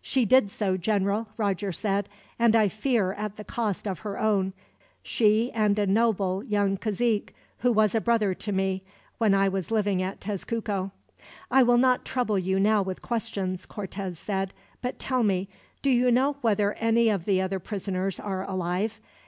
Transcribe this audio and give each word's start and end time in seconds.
"She 0.00 0.24
did 0.24 0.50
so, 0.50 0.78
General," 0.78 1.28
Roger 1.36 1.70
said; 1.70 2.08
"and 2.38 2.56
I 2.56 2.68
fear 2.70 3.12
at 3.12 3.36
the 3.36 3.44
cost 3.44 3.86
of 3.86 3.98
her 3.98 4.18
own 4.18 4.54
she 5.02 5.52
and 5.52 5.78
a 5.78 5.86
noble 5.86 6.42
young 6.42 6.78
cazique, 6.78 7.34
who 7.58 7.70
was 7.70 7.94
a 7.94 8.00
brother 8.00 8.32
to 8.32 8.50
me, 8.50 8.82
when 9.18 9.34
I 9.34 9.50
was 9.50 9.70
living 9.70 10.00
at 10.02 10.20
Tezcuco." 10.22 10.90
"I 11.50 11.62
will 11.64 11.76
not 11.76 12.06
trouble 12.06 12.38
you 12.38 12.58
now 12.58 12.80
with 12.80 13.02
questions," 13.02 13.66
Cortez 13.66 14.18
said; 14.18 14.54
"but 14.80 14.98
tell 14.98 15.22
me 15.22 15.50
do 15.82 15.90
you 15.90 16.10
know 16.10 16.36
whether 16.40 16.72
any 16.80 17.10
of 17.10 17.26
the 17.26 17.42
other 17.42 17.58
prisoners 17.58 18.18
are 18.18 18.42
alive? 18.48 18.98